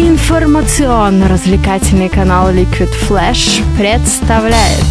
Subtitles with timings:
[0.00, 4.86] Информационно-развлекательный канал Liquid Flash представляет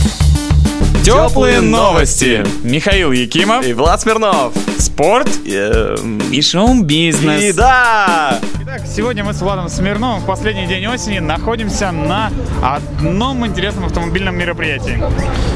[1.04, 2.46] Теплые новости.
[2.62, 3.65] Михаил Якимов.
[3.65, 4.53] И Влад Смирнов.
[4.79, 7.44] Спорт Эм, и шоу-бизнес.
[7.44, 8.40] И да!
[8.62, 12.31] Итак, сегодня мы с Владом Смирновым в последний день осени находимся на
[12.62, 15.02] одном интересном автомобильном мероприятии.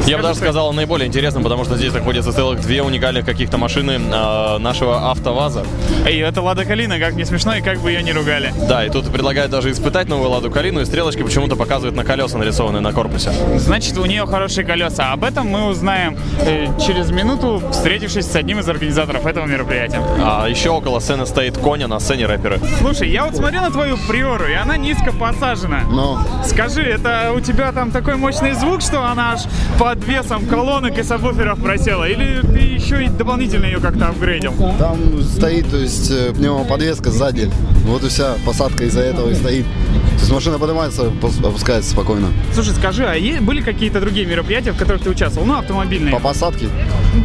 [0.08, 3.92] Я бы даже сказал наиболее интересным, потому что здесь находятся целых две уникальных каких-то машины
[3.92, 5.64] э, нашего АвтоВАЗа.
[6.08, 8.52] Эй, это Лада Калина, как не смешно и как бы ее не ругали.
[8.68, 12.38] Да, и тут предлагают даже испытать новую Ладу Калину, и стрелочки почему-то показывают на колеса,
[12.38, 13.32] нарисованные на корпусе.
[13.58, 15.12] Значит, у нее хорошие колеса.
[15.12, 20.02] Об этом мы узнаем э, через минуту, встретившись с одним из организаторов этого мероприятия.
[20.20, 22.60] А еще около сцены стоит Коня, на сцене рэперы.
[22.80, 25.82] Слушай, я вот смотрю на твою приору, и она низко посажена.
[25.90, 29.42] Ну, Скажи, это у тебя там такой мощный звук, что она аж
[29.80, 32.06] под весом колонок и сабвуферов просела?
[32.06, 34.54] Или ты еще и дополнительно ее как-то апгрейдил?
[34.78, 37.50] там стоит, то есть, э, пневмоподвеска сзади.
[37.86, 39.66] Вот и вся посадка из-за этого и стоит.
[39.66, 41.12] То есть машина поднимается,
[41.44, 42.28] опускается спокойно.
[42.54, 45.46] Слушай, скажи, а были какие-то другие мероприятия, в которых ты участвовал?
[45.46, 46.14] Ну, автомобильные.
[46.14, 46.70] По посадке,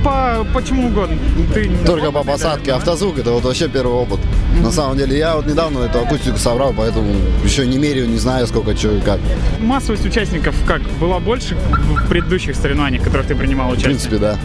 [0.05, 1.17] По, почему угодно.
[1.55, 2.73] Ты только по посадке.
[2.73, 4.21] Автозвук это вот вообще первый опыт.
[4.63, 7.15] На самом деле, я вот недавно эту акустику собрал, поэтому
[7.45, 9.21] еще не меряю, не знаю, сколько, что и как.
[9.61, 10.83] Массовость участников как?
[11.01, 13.91] Была больше в предыдущих соревнованиях, в которых ты принимал В участие?
[13.91, 14.37] принципе, да.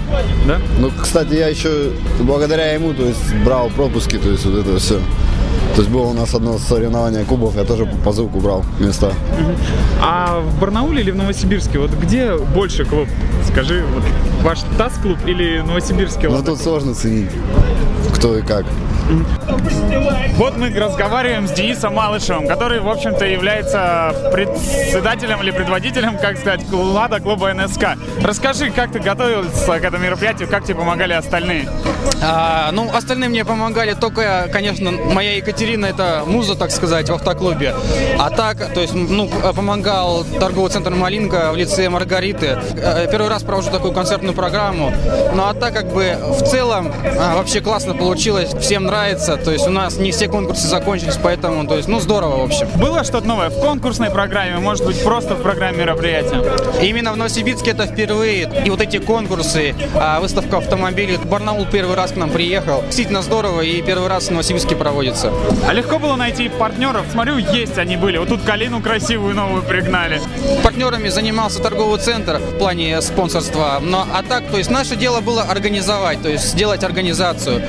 [0.47, 0.59] Да?
[0.79, 4.99] Ну, кстати, я еще благодаря ему, то есть, брал пропуски, то есть, вот это все.
[5.75, 9.11] То есть, было у нас одно соревнование кубов, я тоже по звуку брал места.
[10.01, 11.79] А в Барнауле или в Новосибирске?
[11.79, 13.07] Вот где больше клуб?
[13.51, 14.03] Скажи, вот
[14.43, 16.27] ваш ТАСС-клуб или Новосибирский?
[16.27, 17.31] Но Лада тут сложно ценить,
[18.13, 18.65] кто и как.
[20.37, 26.61] Вот мы разговариваем с Денисом Малышевым, который, в общем-то, является председателем или предводителем, как сказать,
[26.71, 27.97] Лада клуба НСК.
[28.23, 31.69] Расскажи, как ты готовился к этому мероприятию, как тебе помогали остальные?
[32.21, 37.73] А, ну, остальные мне помогали только, конечно, моя Екатерина, это муза, так сказать, в автоклубе.
[38.19, 42.59] А так, то есть, ну, помогал торговый центр «Малинка» в лице Маргариты.
[42.77, 44.91] Э, Первый раз провожу такую концертную программу.
[45.33, 49.37] Ну, а так, как бы, в целом, а, вообще классно получилось, всем нравится.
[49.37, 52.67] То есть, у нас не все конкурсы закончились, поэтому, то есть, ну, здорово, в общем.
[52.75, 56.43] Было что-то новое в конкурсной программе, может быть, просто в программе мероприятия?
[56.81, 58.51] Именно в Новосибирске это впервые.
[58.65, 61.17] И вот эти конкурсы, а, выставка автомобилей.
[61.23, 62.81] Барнаул первый раз к нам приехал.
[62.83, 65.31] Действительно здорово, и первый раз в Новосибирске проводится.
[65.67, 67.05] А легко было найти партнеров?
[67.11, 68.17] Смотрю, есть они были.
[68.17, 70.21] Вот тут Калину красивую новую пригнали.
[70.63, 73.79] Партнерами занимался торговый центр в плане спонсорства.
[73.81, 77.61] Но а так, то есть наше дело было организовать, то есть сделать организацию.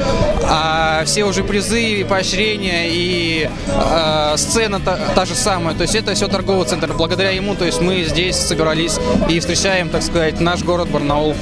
[0.44, 5.75] А все уже призы, поощрения и э, сцена та, та же самая.
[5.75, 6.93] То есть это все торговый центр.
[6.93, 11.34] Благодаря ему, то есть мы здесь собирались и встречаем, так сказать, наш город Барнаул.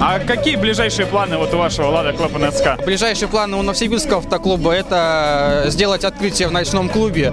[0.00, 2.84] А какие ближайшие планы вот у вашего Лада Клуба НСК?
[2.84, 7.32] Ближайшие планы у Новосибирского автоклуба это сделать открытие в ночном клубе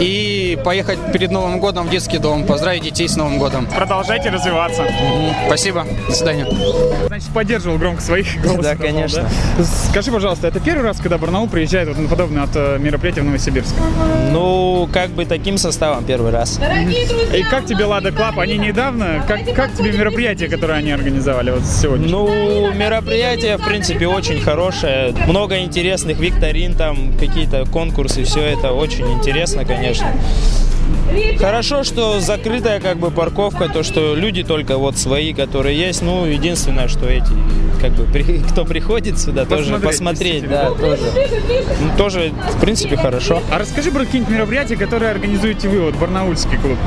[0.00, 3.66] и поехать перед Новым годом в детский дом, поздравить детей с Новым годом.
[3.66, 4.86] Продолжайте развиваться.
[5.46, 5.86] Спасибо.
[6.08, 6.46] До свидания.
[7.22, 8.62] Значит, поддерживал громко своих голосов.
[8.62, 9.28] Да, конечно.
[9.58, 9.64] да?
[9.90, 13.24] Скажи, пожалуйста, это первый раз, когда Барнаул приезжает вот на подобное от э, мероприятия в
[13.24, 13.74] Новосибирск?
[14.32, 16.58] Ну, как бы таким составом первый раз.
[17.34, 18.38] И как тебе Lada Club?
[18.38, 19.24] Они недавно?
[19.28, 22.08] Как, как тебе мероприятие, которое они организовали вот сегодня?
[22.08, 25.14] Ну, мероприятие, в принципе, очень хорошее.
[25.28, 30.08] Много интересных викторин, там какие-то конкурсы, все это очень интересно, конечно.
[31.38, 36.02] Хорошо, что закрытая как бы парковка, то, что люди только вот свои, которые есть.
[36.02, 37.28] Ну, единственное, что эти,
[37.80, 41.02] как бы, при- кто приходит сюда, тоже Посмотреть, посмотреть, да, тоже.
[41.80, 43.42] Ну, тоже, в принципе, хорошо.
[43.50, 46.78] А расскажи про какие-нибудь мероприятия, которые организуете вы, вот Барнаульский клуб.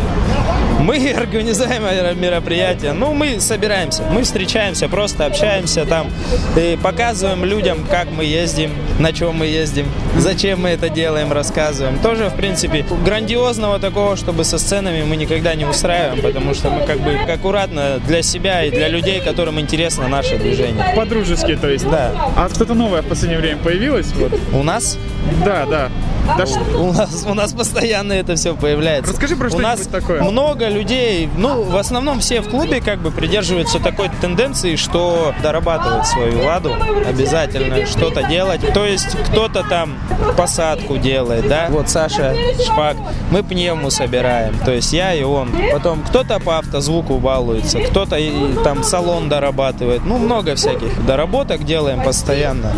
[0.79, 1.83] Мы организуем
[2.19, 2.93] мероприятия.
[2.93, 6.07] Ну, мы собираемся, мы встречаемся, просто общаемся там,
[6.55, 11.99] и показываем людям, как мы ездим, на чем мы ездим, зачем мы это делаем, рассказываем.
[11.99, 16.85] Тоже, в принципе, грандиозного такого, чтобы со сценами мы никогда не устраиваем, потому что мы
[16.85, 20.93] как бы аккуратно для себя и для людей, которым интересно наше движение.
[20.95, 21.89] По-дружески, то есть.
[21.89, 22.11] Да.
[22.35, 24.07] А что-то новое в последнее время появилось?
[24.13, 24.31] Вот.
[24.53, 24.97] У нас
[25.43, 25.89] Да, да.
[26.37, 29.11] Да что- У нас, у нас постоянно это все появляется.
[29.11, 30.23] Расскажи про У нас что-нибудь такое.
[30.23, 36.07] много людей, ну, в основном все в клубе как бы придерживаются такой тенденции, что дорабатывать
[36.07, 36.71] свою ладу
[37.07, 38.61] обязательно, что-то делать.
[38.73, 39.95] То есть кто-то там
[40.37, 42.35] посадку делает, да, вот Саша
[42.65, 42.97] Шпак,
[43.31, 45.49] мы пневму собираем, то есть я и он.
[45.71, 48.17] Потом кто-то по автозвуку балуется, кто-то
[48.63, 50.01] там салон дорабатывает.
[50.05, 52.71] Ну, много всяких доработок делаем постоянно.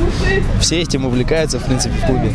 [0.60, 2.32] Все этим увлекаются, в принципе, в клубе.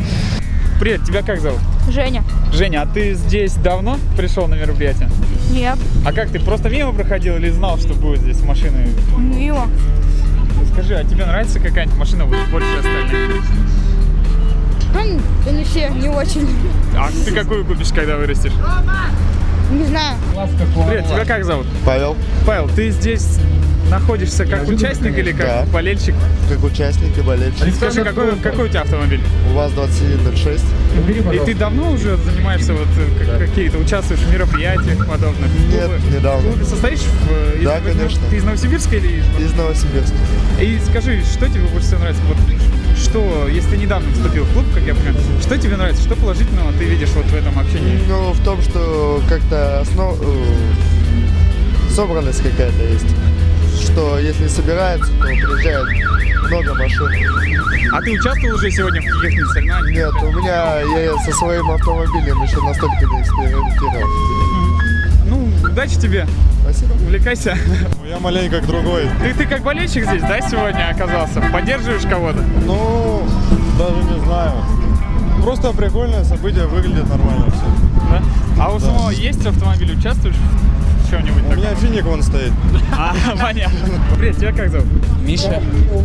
[0.82, 1.60] Привет, тебя как зовут?
[1.88, 2.24] Женя.
[2.52, 5.08] Женя, а ты здесь давно пришел на мероприятие?
[5.52, 5.78] Нет.
[6.04, 8.88] А как ты просто мимо проходил или знал, что будет здесь машины?
[9.16, 9.68] Мимо.
[10.72, 13.44] Скажи, а тебе нравится какая-нибудь машина вот больше остальных?
[14.92, 16.48] Ну, да не все, не очень.
[16.98, 18.50] А ты какую купишь, когда вырастешь?
[19.70, 20.16] Не знаю.
[20.88, 21.68] Привет, тебя как зовут?
[21.86, 23.38] Павел, Павел, ты здесь
[23.90, 25.66] находишься как участник или как Да.
[25.72, 26.14] болельщик?
[26.48, 27.74] как участник и болельщик.
[27.76, 29.20] Скажи, какой, какой у тебя автомобиль?
[29.50, 30.64] У вас 2106.
[31.32, 35.48] И ты давно уже занимаешься, вот э, как- какие-то, участвуешь в мероприятиях подобных?
[35.70, 36.16] Нет, Клубы?
[36.16, 36.50] недавно.
[36.50, 37.30] Клубе состоишь в...
[37.30, 38.20] э, из- Да, в- конечно.
[38.30, 39.18] Ты из Новосибирска или...
[39.38, 40.14] из- Из Новосибирска.
[40.60, 42.22] И скажи, что тебе больше всего нравится?
[42.28, 42.36] Вот
[42.98, 46.72] что, если ты недавно вступил в клуб, как я понимаю, что тебе нравится, что положительного
[46.78, 47.98] ты видишь вот в этом общении?
[48.08, 50.16] Ну, в том, что как-то основ...
[50.20, 50.24] э,
[51.94, 53.06] собранность какая-то есть.
[53.80, 55.86] Что если собирается, то приезжает
[56.48, 57.08] много машин.
[57.92, 60.14] А ты участвовал уже сегодня в каких-нибудь соревнованиях?
[60.14, 64.08] Нет, у меня я со своим автомобилем еще настолько не экспериментировал.
[65.26, 66.26] Ну, удачи тебе,
[66.62, 66.92] Спасибо.
[66.92, 67.56] увлекайся.
[68.08, 69.08] Я маленько как другой.
[69.22, 71.40] Ты, ты как болельщик здесь, да, сегодня оказался?
[71.52, 72.42] Поддерживаешь кого-то?
[72.66, 73.26] Ну,
[73.78, 74.52] даже не знаю.
[75.42, 77.64] Просто прикольное событие, выглядит нормально все.
[78.10, 78.22] Да?
[78.58, 80.36] А у самого есть автомобиль, участвуешь
[81.12, 81.58] чем-нибудь У таком?
[81.58, 82.52] меня финик вон стоит.
[82.92, 83.78] А, понятно.
[84.16, 84.86] Привет, тебя как зовут?
[85.22, 85.62] Миша.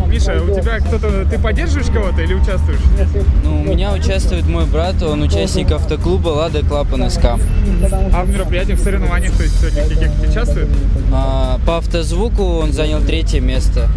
[0.08, 2.80] Миша, у тебя кто-то, ты поддерживаешь кого-то или участвуешь?
[3.44, 7.26] Ну, у меня участвует мой брат, он участник автоклуба «Lada Club НСК».
[8.14, 10.70] А в мероприятиях, в соревнованиях, то есть сегодня каких-то участвует?
[11.14, 13.90] А, по автозвуку он занял третье место.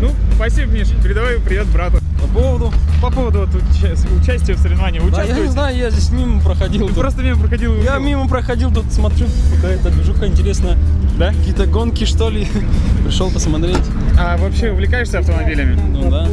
[0.00, 0.94] Ну, спасибо, Миша.
[1.02, 1.98] Передавай привет брату.
[2.20, 2.72] По поводу?
[3.02, 5.10] По поводу вот уча- участия в соревнованиях.
[5.10, 6.82] Да, я не знаю, я здесь мимо проходил.
[6.88, 7.02] Ты тут.
[7.02, 8.00] просто мимо проходил Я увидел.
[8.00, 9.26] мимо проходил, тут смотрю,
[9.56, 10.76] какая-то движуха интересная.
[11.18, 11.28] Да?
[11.32, 12.46] Какие-то гонки, что ли.
[13.04, 13.78] Пришел посмотреть.
[14.18, 15.78] А вообще увлекаешься автомобилями?
[15.92, 16.26] Ну да,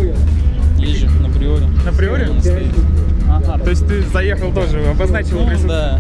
[0.78, 1.66] езжу на приоре.
[1.86, 2.30] На приоре?
[3.30, 5.68] Ага, то есть ты заехал тоже, обозначил Ну, присутствие.
[5.72, 6.00] да.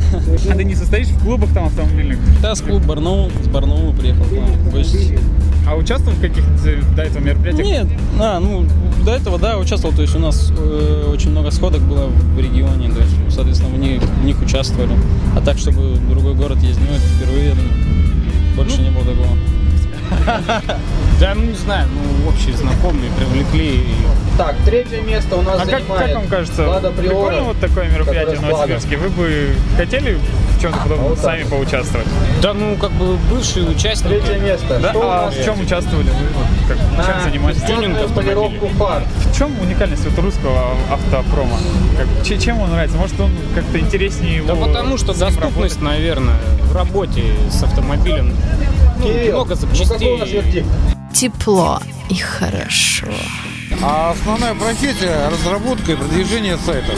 [0.51, 2.19] А ты не состоишь в клубах там автомобильных?
[2.41, 5.17] Да, с клуб Барнаул, с Барнаула приехал к вам в гости.
[5.65, 6.51] А участвовал в каких-то
[6.95, 7.65] до этого мероприятиях?
[7.65, 7.87] Нет,
[8.19, 8.65] а, ну,
[9.05, 12.89] до этого, да, участвовал, то есть у нас э, очень много сходок было в регионе,
[12.89, 14.93] то есть, соответственно, в них, в них участвовали.
[15.35, 17.69] А так, чтобы в другой город ездить, ну, это впервые, думаю.
[18.55, 19.37] больше не было такого.
[21.19, 23.85] Да, ну не знаю, ну общие знакомые привлекли.
[24.37, 27.59] Так, третье место у нас А как, занимает как вам кажется, Лада Приора, прикольно вот
[27.59, 28.97] такое мероприятие в Новосибирске?
[28.97, 30.17] Вы бы хотели
[30.63, 32.07] чем-то подобном сами поучаствовать?
[32.41, 34.21] Да, ну как бы бывшие участники.
[34.21, 34.79] Третье место.
[34.79, 34.89] Да?
[34.91, 36.27] Что А в чем участвовали вы?
[36.35, 37.61] Вот как, чем на занимаетесь?
[37.63, 39.03] тюнинг полировку фар.
[39.17, 41.57] В чем уникальность вот русского автопрома?
[41.97, 42.97] Как, че- чем он нравится?
[42.97, 45.41] Может, он как-то интереснее его Да потому что доступность,
[45.77, 45.81] работать?
[45.81, 48.33] наверное, в работе с автомобилем.
[48.99, 50.17] Ну, Кирилл, много ну какой у запчастей.
[50.17, 50.67] нас вердикт?
[51.13, 53.07] Тепло и хорошо.
[53.85, 56.95] А основная профессия– разработка и продвижение сайтов.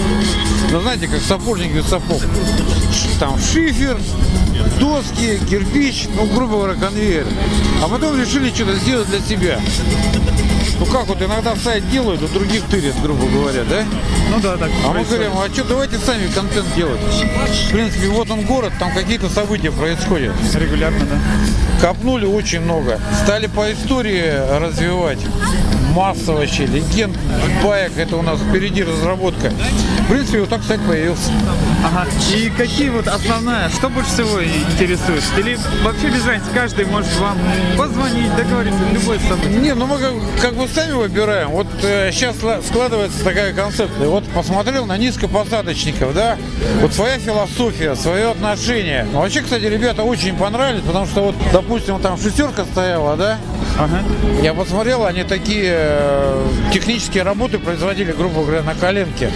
[0.71, 2.21] Ну, знаете, как сапожник и сапог.
[3.19, 3.97] Там шифер,
[4.79, 7.25] доски, кирпич, ну, грубо говоря, конвейер.
[7.83, 9.59] А потом решили что-то сделать для себя.
[10.77, 13.83] Ну как вот иногда сайт делают, у других тырят, грубо говоря, да?
[14.29, 14.69] Ну да, так.
[14.85, 16.99] А мы говорим, а что, давайте сами контент делать.
[16.99, 20.33] В принципе, вот он город, там какие-то события происходят.
[20.53, 21.87] Регулярно, да.
[21.87, 22.99] Копнули очень много.
[23.23, 25.19] Стали по истории развивать.
[25.95, 27.17] Масса вообще легенд,
[27.63, 27.97] баек.
[27.97, 29.53] Это у нас впереди разработка.
[30.05, 31.31] В принципе, вот так сайт появился.
[31.83, 32.05] Ага.
[32.35, 35.23] И какие вот основная, что больше всего интересует?
[35.37, 37.37] Или вообще без разницы, каждый может вам
[37.75, 39.59] позвонить, договориться, любое событие?
[39.59, 41.49] Не, ну мы как, как бы сами выбираем.
[41.49, 42.35] Вот сейчас
[42.67, 44.07] складывается такая концепция.
[44.07, 46.37] Вот посмотрел на низкопосадочников, да?
[46.81, 49.07] Вот своя философия, свое отношение.
[49.11, 53.39] Ну, вообще, кстати, ребята очень понравились, потому что вот, допустим, там шестерка стояла, да?
[53.77, 54.01] Ага.
[54.41, 59.31] Я посмотрел, они такие э, технические работы производили, грубо говоря, на коленке.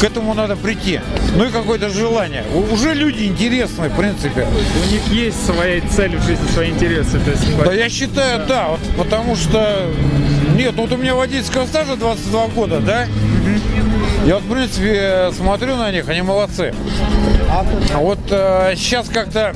[0.00, 1.00] К этому надо прийти.
[1.34, 2.44] Ну и какое-то желание.
[2.72, 4.46] Уже люди интересные, в принципе.
[4.46, 7.18] У них есть своя цель в жизни, свои интересы.
[7.18, 9.90] То есть, Да я считаю, да, вот потому что...
[10.54, 13.06] Нет, ну вот у меня водительского стажа 22 года, да?
[14.24, 16.74] Я вот, в принципе, смотрю на них, они молодцы.
[17.50, 17.64] А
[17.98, 19.54] вот сейчас как-то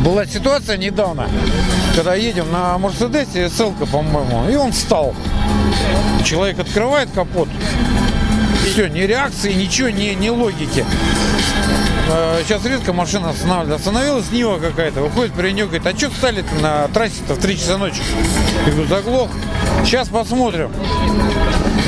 [0.00, 1.28] была ситуация недавно,
[1.94, 5.14] когда едем на Мерседесе, СЛК, по-моему, и он встал.
[6.24, 7.48] Человек открывает капот,
[8.78, 10.86] все, ни реакции, ничего, ни, ни логики.
[12.44, 13.74] Сейчас резко машина останавливается.
[13.74, 15.00] Остановилась Нива какая-то.
[15.00, 18.00] Выходит говорит, а что встали на трассе-то в 3 часа ночи?
[18.66, 19.30] Я говорю, заглох.
[19.84, 20.70] Сейчас посмотрим.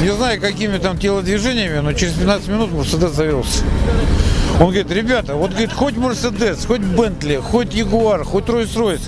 [0.02, 3.62] Не знаю, какими там телодвижениями, но через 15 минут Мерседес завелся.
[4.58, 9.00] Он говорит, ребята, вот говорит, хоть Мерседес, хоть Бентли, хоть Ягуар, хоть Ройс-Ройс.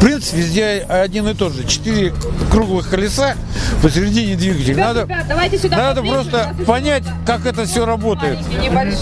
[0.00, 1.66] Принцип везде один и тот же.
[1.66, 2.12] Четыре
[2.50, 3.34] круглых колеса
[3.82, 4.74] посередине двигателя.
[4.74, 8.38] Ребят, Надо, ребят, давайте сюда надо поближе, просто понять, как это все работает.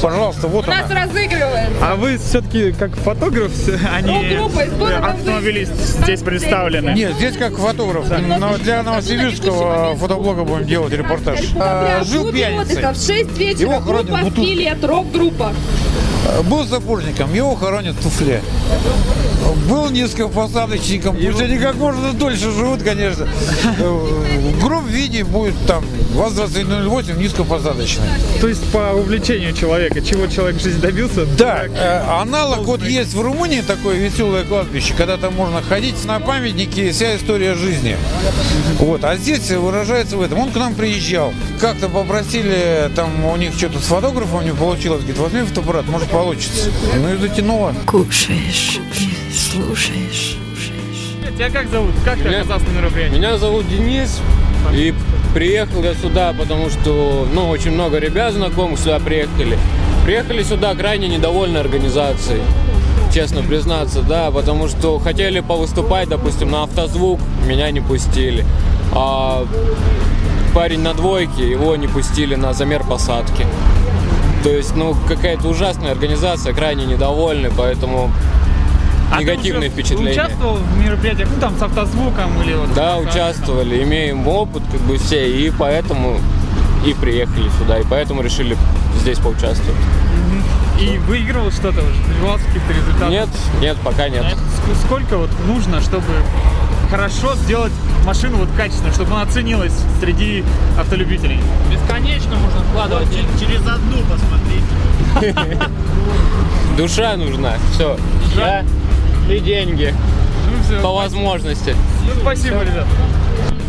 [0.00, 1.04] Пожалуйста, вот У нас она.
[1.06, 1.72] разыгрывается.
[1.82, 3.52] А вы все-таки как фотограф,
[3.92, 4.50] а не Ну,
[5.02, 6.90] автомобилист здесь представлены?
[6.90, 8.06] Нет, здесь как фотограф.
[8.38, 11.40] Но для новосибирского фотоблога будем делать репортаж.
[11.56, 12.82] Э, Жил пьяницей.
[12.82, 14.42] в 6 вечера Его группа бутылке.
[14.42, 15.52] «Скелет», рок-группа.
[16.26, 18.42] Э, Был сапожником, его хоронят в туфле.
[19.68, 23.26] Был низкопосадочником, пусть они как можно дольше живут, конечно.
[23.78, 25.84] Э, В грубом виде будет там
[26.16, 28.06] ВАЗ-2108 низкопосадочный.
[28.40, 31.26] То есть по увлечению человека, чего человек в жизни добился?
[31.26, 36.18] Да, э, аналог вот есть в Румынии такое веселое кладбище, когда там можно ходить на
[36.18, 37.96] памятники, вся история жизни.
[38.78, 40.38] Вот, а здесь выражается в этом.
[40.38, 45.18] Он к нам приезжал, как-то попросили, там у них что-то с фотографом не получилось, говорит,
[45.18, 46.70] возьми фотоаппарат, может получится.
[46.94, 47.74] Ну и затянуло.
[47.86, 48.80] Кушаешь,
[49.34, 50.38] слушаешь.
[51.36, 51.92] Тебя как зовут?
[52.02, 53.16] Как ты оказался на мероприятии?
[53.16, 54.20] Меня зовут Денис,
[54.72, 54.94] и
[55.36, 59.58] приехал я сюда, потому что, ну, очень много ребят знакомых сюда приехали.
[60.02, 62.40] Приехали сюда крайне недовольны организацией,
[63.12, 68.46] честно признаться, да, потому что хотели повыступать, допустим, на автозвук, меня не пустили.
[68.94, 69.44] А
[70.54, 73.46] парень на двойке, его не пустили на замер посадки.
[74.42, 78.10] То есть, ну, какая-то ужасная организация, крайне недовольны, поэтому
[79.10, 80.12] А ты негативные уже впечатления.
[80.12, 82.74] Участвовал в мероприятиях, ну там с автозвуком или вот?
[82.74, 86.18] Да, участвовали, имеем опыт как бы все, и поэтому
[86.84, 88.56] и приехали сюда, и поэтому решили
[89.00, 89.76] здесь поучаствовать.
[90.80, 93.08] И выигрывал что-то уже, добивался каких-то результатов?
[93.10, 93.28] Нет,
[93.60, 94.24] нет, пока нет.
[94.24, 96.04] Ск- Сколько вот нужно, чтобы
[96.90, 97.72] хорошо сделать
[98.04, 100.44] машину вот качественно, чтобы она ценилась среди
[100.78, 101.40] автолюбителей?
[101.70, 103.28] Бесконечно можно вкладывать деньги.
[103.40, 105.56] Через одну посмотри.
[106.76, 107.96] Душа нужна, все.
[108.36, 108.64] Я
[109.28, 109.94] и деньги.
[110.82, 111.76] По возможности.
[112.06, 112.86] Ну, спасибо, ребят.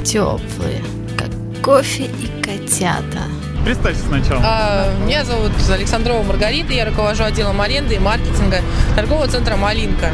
[0.03, 0.83] Теплые,
[1.17, 1.29] как
[1.63, 3.23] кофе и котята.
[3.65, 4.41] Представься сначала.
[4.43, 8.61] А, Меня зовут Александрова Маргарита, я руковожу отделом аренды и маркетинга
[8.95, 10.11] торгового центра «Малинка».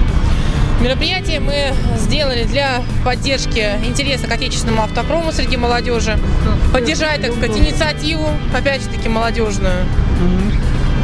[0.81, 6.17] Мероприятие мы сделали для поддержки интереса к отечественному автопрому среди молодежи,
[6.73, 9.85] поддержать, так сказать, инициативу, опять же таки, молодежную.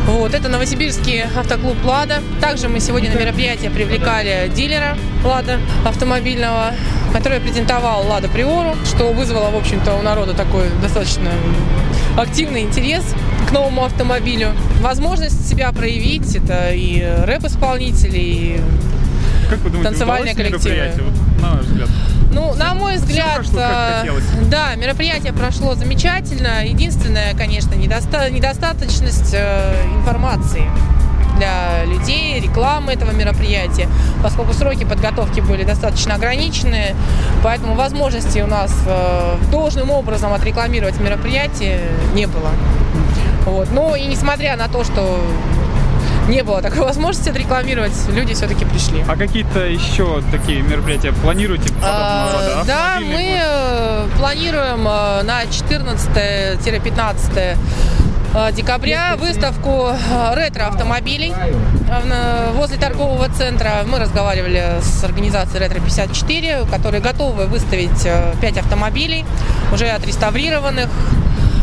[0.06, 2.22] Вот, это Новосибирский автоклуб «Лада».
[2.42, 6.74] Также мы сегодня на мероприятие привлекали дилера «Лада» автомобильного,
[7.14, 11.30] который презентовал «Лада Приору», что вызвало, в общем-то, у народа такой достаточно
[12.18, 13.04] активный интерес
[13.48, 14.52] к новому автомобилю.
[14.82, 18.62] Возможность себя проявить, это и рэп-исполнители, и
[19.50, 20.92] Как вы думаете, танцевальные коллективы.
[21.04, 21.90] вот, на ваш взгляд?
[22.32, 24.04] Ну, на мой взгляд, прошло, э,
[24.50, 26.66] да, мероприятие прошло замечательно.
[26.66, 30.64] Единственное, конечно, недоста- недостаточность э, информации
[31.38, 33.88] для людей, рекламы этого мероприятия,
[34.22, 36.96] поскольку сроки подготовки были достаточно ограничены,
[37.44, 41.80] поэтому возможности у нас э, должным образом отрекламировать мероприятие
[42.14, 42.52] не было.
[43.46, 43.70] Вот.
[43.72, 45.20] Ну и несмотря на то, что
[46.30, 49.04] не было такой возможности отрекламировать, люди все-таки пришли.
[49.08, 52.64] А какие-то еще такие мероприятия планируете А, рода?
[52.66, 57.58] Да, мы э, планируем э, на 14-15
[58.36, 59.90] э, декабря выставку
[60.34, 61.34] ретро-автомобилей
[62.54, 63.84] возле торгового центра.
[63.88, 68.08] Мы разговаривали с организацией Ретро-54, которые готовы выставить
[68.40, 69.26] 5 автомобилей,
[69.74, 70.90] уже отреставрированных.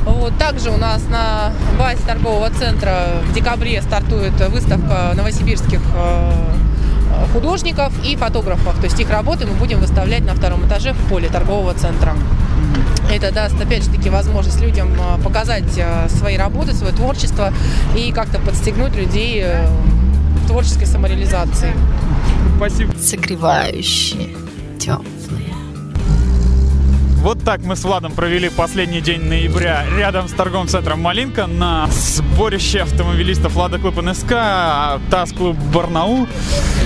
[0.06, 0.38] Вот.
[0.38, 6.32] Также у нас на базе торгового центра в декабре стартует выставка новосибирских э,
[7.32, 8.78] художников и фотографов.
[8.78, 12.14] То есть их работы мы будем выставлять на втором этаже в поле торгового центра.
[13.12, 17.52] Это даст, опять же таки, возможность людям э, показать э, свои работы, свое творчество
[17.96, 19.66] и как-то подстегнуть людей э,
[20.46, 21.72] творческой самореализации.
[22.56, 22.94] Спасибо.
[22.98, 24.36] Согревающие,
[24.78, 25.15] теплые.
[27.26, 31.88] Вот так мы с Владом провели последний день ноября рядом с торговым центром «Малинка» на
[31.88, 34.30] сборище автомобилистов «Лада Клуб НСК»,
[35.11, 36.28] ТАС-клуб «Барнаул».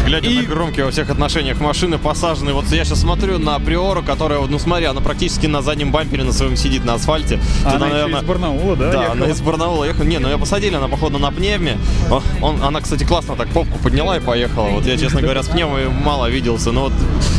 [0.07, 2.55] Глядя на громкие во всех отношениях машины посажены.
[2.55, 6.33] Вот я сейчас смотрю на Приору, которая, ну смотри, она практически на заднем бампере на
[6.33, 7.39] своем сидит на асфальте.
[7.67, 9.13] А Туда, она еще из Барнаула, да, Да, ехала?
[9.13, 10.05] она из Барнаула ехала.
[10.05, 11.77] Не, ну ее посадили, она, походу, на пневме.
[12.11, 14.69] О, Он, она, кстати, классно так попку подняла и поехала.
[14.69, 16.73] Вот я, честно говоря, с пневмой мало виделся.
[16.73, 16.93] Но вот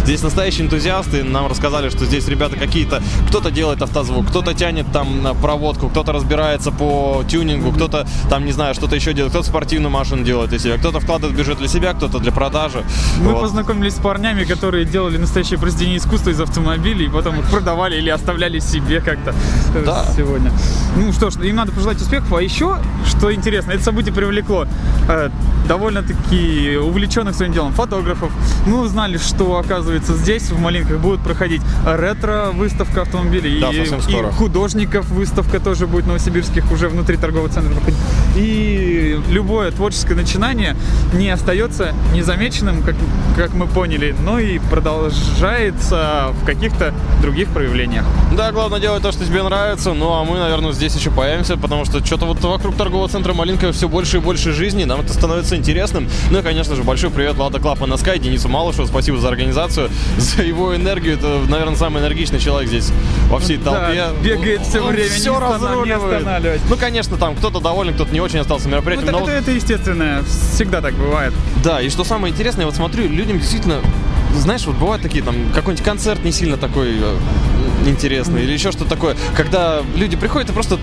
[0.04, 1.24] здесь настоящие энтузиасты.
[1.24, 2.91] Нам рассказали, что здесь ребята какие-то...
[3.30, 5.08] Кто-то делает автозвук, кто-то тянет там
[5.42, 10.24] проводку, кто-то разбирается по тюнингу, кто-то там, не знаю, что-то еще делает, кто-то спортивную машину
[10.24, 12.84] делает для себя, кто-то вкладывает бюджет для себя, кто-то для продажи.
[13.20, 13.42] Мы Вот.
[13.42, 18.10] познакомились с парнями, которые делали настоящее произведение искусства из автомобилей, и потом их продавали или
[18.10, 19.34] оставляли себе как-то
[19.76, 20.06] э, Да.
[20.16, 20.52] сегодня.
[20.98, 22.34] Ну что ж, им надо пожелать успехов.
[22.34, 24.66] А еще, что интересно, это событие привлекло
[25.08, 25.30] э,
[25.72, 28.30] довольно-таки увлеченных своим делом фотографов.
[28.66, 33.62] Мы узнали, что, оказывается, здесь, в Малинках, будут проходить ретро-выставка автомобилей.
[33.62, 34.28] Да, и, скоро.
[34.28, 37.98] и художников выставка тоже будет новосибирских уже внутри торгового центра проходить.
[38.36, 40.76] И любое творческое начинание
[41.14, 42.96] не остается незамеченным, как,
[43.38, 48.04] как мы поняли, но и продолжается в каких-то других проявлениях.
[48.36, 49.94] Да, главное делать то, что тебе нравится.
[49.94, 53.72] Ну, а мы, наверное, здесь еще появимся, потому что что-то вот вокруг торгового центра Малинка
[53.72, 54.84] все больше и больше жизни.
[54.84, 56.10] Нам это становится интересным.
[56.32, 58.88] Ну и, конечно же, большой привет Lada Club НСК и Денису Малышеву.
[58.88, 61.14] Спасибо за организацию, за его энергию.
[61.14, 62.92] Это, наверное, самый энергичный человек здесь
[63.30, 64.06] во всей толпе.
[64.08, 66.62] Да, бегает все Он время, все не разруливает.
[66.70, 69.10] Ну, конечно, там кто-то доволен, кто-то не очень остался Ну, мероприятием.
[69.10, 71.34] это, но это, это естественное, всегда так бывает.
[71.64, 73.78] да, и что самое интересное, вот смотрю, людям действительно,
[74.36, 77.18] знаешь, вот бывают такие там, какой-нибудь концерт не сильно такой э,
[77.86, 80.80] интересный, или еще что-то такое, когда люди приходят и просто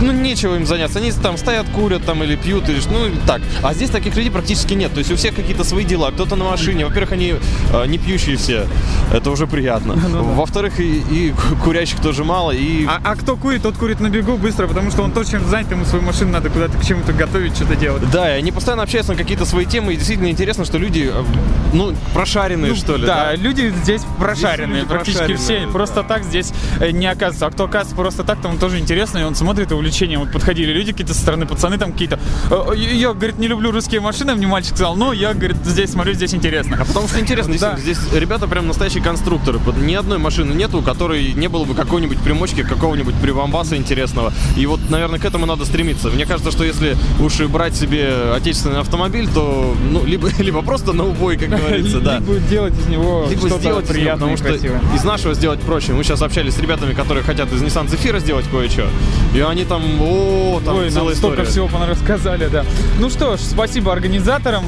[0.00, 0.98] ну, нечего им заняться.
[0.98, 3.42] Они там стоят, курят там или пьют, или ну, так.
[3.62, 4.92] А здесь таких людей практически нет.
[4.92, 6.10] То есть у всех какие-то свои дела.
[6.10, 6.86] Кто-то на машине.
[6.86, 7.34] Во-первых, они
[7.72, 8.66] э, не пьющие все.
[9.12, 9.94] Это уже приятно.
[10.34, 12.52] Во-вторых, и, и ку- курящих тоже мало.
[12.52, 15.44] И А, а кто курит, тот курит на бегу быстро, потому что он то, чем
[15.48, 18.02] занят, ему свою машину надо куда-то к чему-то готовить, что-то делать.
[18.10, 21.24] Да, и они постоянно общаются на какие-то свои темы, и действительно интересно, что люди, э,
[21.72, 23.06] ну, прошаренные, Ну, что ли.
[23.06, 25.72] Да, люди здесь прошаренные, люди практически прошаренные, все.
[25.72, 27.46] Просто так здесь э, не оказывается.
[27.46, 30.20] А кто оказывается просто так, там тоже интересно, и он смотрит и увлечением.
[30.20, 32.18] Вот подходили люди какие-то со стороны, пацаны там какие-то.
[32.50, 36.14] «Э, Я, говорит, не люблю русские машины, мне мальчик сказал, но я, говорит, здесь смотрю,
[36.14, 36.78] здесь интересно.
[36.80, 37.76] А потому что интересно, Да.
[37.76, 39.58] здесь ребята прям настоящие конструкторы.
[39.76, 44.32] Ни одной машины нету, у которой не было бы какой-нибудь примочки, какого-нибудь прибамбаса интересного.
[44.56, 46.08] И вот, наверное, к этому надо стремиться.
[46.08, 50.92] Мне кажется, что если уж и брать себе отечественный автомобиль, то ну, либо, либо просто
[50.92, 52.18] на убой, как говорится, да.
[52.18, 55.92] Либо делать из него Либо сделать приятное потому что из нашего сделать проще.
[55.92, 58.86] Мы сейчас общались с ребятами, которые хотят из Nissan Zephyr сделать кое-что.
[59.34, 61.68] И они там, о, там Ой, целая столько история.
[61.68, 62.64] всего рассказали, да.
[62.98, 64.64] Ну что ж, спасибо организаторам,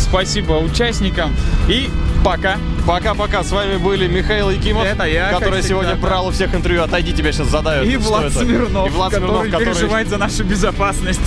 [0.00, 1.34] спасибо участникам
[1.68, 1.90] и
[2.24, 2.56] пока.
[2.86, 3.42] Пока-пока.
[3.42, 6.00] С вами были Михаил Якимов, Это я, который всегда, сегодня да.
[6.00, 6.82] брал у всех интервью.
[6.82, 7.88] Отойди, тебя сейчас задают.
[7.88, 8.38] И Влад это?
[8.38, 9.66] Смирнов, И Влад Смирнов, который, который...
[9.74, 11.20] переживает за нашу безопасность.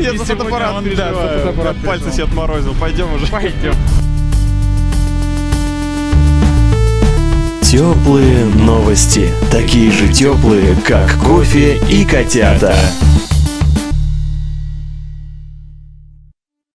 [0.00, 1.14] Я И за фотоаппарат он, да, переживаю.
[1.14, 2.74] за фотоаппарат Как Пальцы себе отморозил.
[2.74, 3.26] Пойдем уже.
[3.28, 3.74] Пойдем.
[7.74, 9.32] Теплые новости.
[9.50, 12.72] Такие же теплые, как кофе и котята.